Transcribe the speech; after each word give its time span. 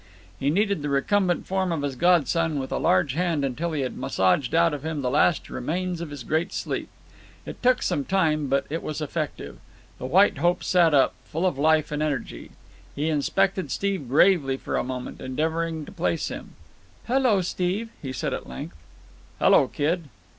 He 0.39 0.49
kneaded 0.49 0.81
the 0.81 0.89
recumbent 0.89 1.45
form 1.45 1.71
of 1.71 1.83
his 1.83 1.95
godson 1.95 2.57
with 2.57 2.71
a 2.71 2.79
large 2.79 3.13
hand 3.13 3.45
until 3.45 3.71
he 3.71 3.81
had 3.81 3.95
massaged 3.95 4.55
out 4.55 4.73
of 4.73 4.81
him 4.83 5.03
the 5.03 5.11
last 5.11 5.47
remains 5.47 6.01
of 6.01 6.09
his 6.09 6.23
great 6.23 6.51
sleep. 6.53 6.89
It 7.45 7.61
took 7.61 7.83
some 7.83 8.03
time, 8.05 8.47
but 8.47 8.65
it 8.71 8.81
was 8.81 8.99
effective. 8.99 9.59
The 9.99 10.07
White 10.07 10.39
Hope 10.39 10.63
sat 10.63 10.95
up, 10.95 11.13
full 11.25 11.45
of 11.45 11.59
life 11.59 11.91
and 11.91 12.01
energy. 12.01 12.49
He 12.95 13.09
inspected 13.11 13.69
Steve 13.69 14.09
gravely 14.09 14.57
for 14.57 14.75
a 14.75 14.83
moment, 14.83 15.21
endeavouring 15.21 15.85
to 15.85 15.91
place 15.91 16.29
him. 16.29 16.53
"Hello, 17.05 17.41
Steve," 17.41 17.89
he 18.01 18.11
said 18.11 18.33
at 18.33 18.49
length. 18.49 18.75
"Hello, 19.37 19.67
kid." 19.67 20.05